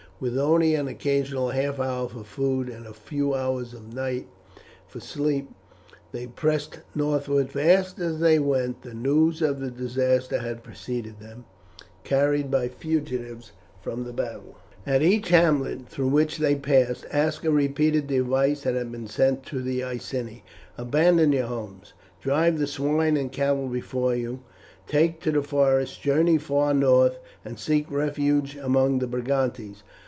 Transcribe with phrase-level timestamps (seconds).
[0.21, 4.27] With only an occasional half hour for food and a few hours at night
[4.87, 5.49] for sleep
[6.11, 7.51] they pressed northward.
[7.51, 11.45] Fast as they went the news of the disaster had preceded them,
[12.03, 13.51] carried by fugitives
[13.81, 14.57] from the battle.
[14.85, 19.43] At each hamlet through which they passed, Aska repeated the advice that had been sent
[19.47, 20.43] to the Iceni.
[20.77, 24.41] "Abandon your homes, drive the swine and the cattle before you,
[24.85, 29.81] take to the forests, journey far north, and seek refuge among the Brigantes.